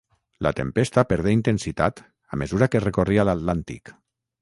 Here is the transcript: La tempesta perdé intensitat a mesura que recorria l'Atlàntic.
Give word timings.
La 0.45 0.51
tempesta 0.59 1.03
perdé 1.11 1.35
intensitat 1.37 2.03
a 2.37 2.43
mesura 2.45 2.71
que 2.77 2.85
recorria 2.89 3.31
l'Atlàntic. 3.31 3.99